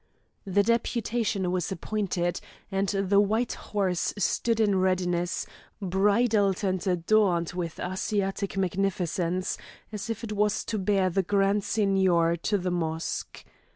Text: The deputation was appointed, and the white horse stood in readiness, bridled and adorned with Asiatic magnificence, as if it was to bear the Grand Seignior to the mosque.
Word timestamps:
The 0.45 0.63
deputation 0.63 1.51
was 1.51 1.71
appointed, 1.71 2.41
and 2.71 2.89
the 2.89 3.19
white 3.19 3.53
horse 3.53 4.15
stood 4.17 4.59
in 4.59 4.79
readiness, 4.79 5.45
bridled 5.79 6.63
and 6.63 6.81
adorned 6.87 7.51
with 7.53 7.79
Asiatic 7.79 8.57
magnificence, 8.57 9.59
as 9.91 10.09
if 10.09 10.23
it 10.23 10.31
was 10.33 10.63
to 10.65 10.79
bear 10.79 11.11
the 11.11 11.21
Grand 11.21 11.63
Seignior 11.63 12.35
to 12.37 12.57
the 12.57 12.71
mosque. 12.71 13.45